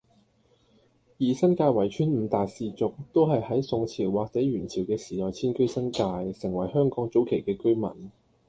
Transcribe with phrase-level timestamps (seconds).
[1.19, 6.01] 而新界圍村五大氏族，都係喺宋朝或者元朝嘅時代遷居新界，
[6.33, 8.09] 成為香港早期嘅居民